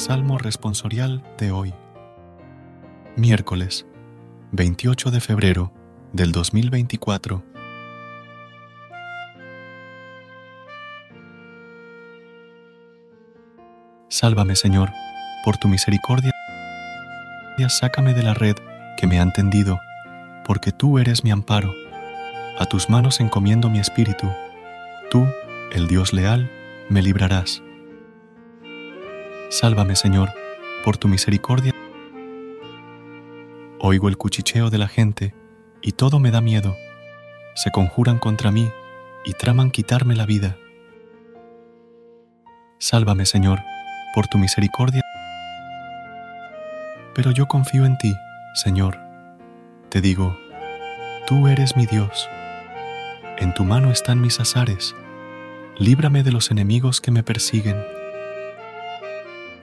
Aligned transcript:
Salmo 0.00 0.38
responsorial 0.38 1.22
de 1.36 1.52
hoy. 1.52 1.74
Miércoles, 3.16 3.86
28 4.50 5.10
de 5.10 5.20
febrero 5.20 5.74
del 6.14 6.32
2024. 6.32 7.44
Sálvame, 14.08 14.56
Señor, 14.56 14.88
por 15.44 15.58
tu 15.58 15.68
misericordia. 15.68 16.32
Sácame 17.68 18.14
de 18.14 18.22
la 18.22 18.32
red 18.32 18.56
que 18.96 19.06
me 19.06 19.20
han 19.20 19.34
tendido, 19.34 19.78
porque 20.46 20.72
tú 20.72 20.98
eres 20.98 21.24
mi 21.24 21.30
amparo. 21.30 21.74
A 22.58 22.64
tus 22.64 22.88
manos 22.88 23.20
encomiendo 23.20 23.68
mi 23.68 23.80
espíritu. 23.80 24.30
Tú, 25.10 25.26
el 25.72 25.88
Dios 25.88 26.14
leal, 26.14 26.50
me 26.88 27.02
librarás. 27.02 27.62
Sálvame, 29.50 29.96
Señor, 29.96 30.32
por 30.84 30.96
tu 30.96 31.08
misericordia. 31.08 31.74
Oigo 33.80 34.08
el 34.08 34.16
cuchicheo 34.16 34.70
de 34.70 34.78
la 34.78 34.86
gente 34.86 35.34
y 35.82 35.90
todo 35.90 36.20
me 36.20 36.30
da 36.30 36.40
miedo. 36.40 36.76
Se 37.56 37.72
conjuran 37.72 38.18
contra 38.18 38.52
mí 38.52 38.70
y 39.24 39.32
traman 39.32 39.72
quitarme 39.72 40.14
la 40.14 40.24
vida. 40.24 40.56
Sálvame, 42.78 43.26
Señor, 43.26 43.58
por 44.14 44.28
tu 44.28 44.38
misericordia. 44.38 45.02
Pero 47.12 47.32
yo 47.32 47.48
confío 47.48 47.86
en 47.86 47.98
ti, 47.98 48.14
Señor. 48.54 49.00
Te 49.88 50.00
digo, 50.00 50.38
tú 51.26 51.48
eres 51.48 51.76
mi 51.76 51.86
Dios. 51.86 52.28
En 53.36 53.52
tu 53.52 53.64
mano 53.64 53.90
están 53.90 54.20
mis 54.20 54.38
azares. 54.38 54.94
Líbrame 55.76 56.22
de 56.22 56.30
los 56.30 56.52
enemigos 56.52 57.00
que 57.00 57.10
me 57.10 57.24
persiguen. 57.24 57.99